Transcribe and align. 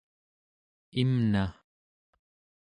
imna 1.01 1.43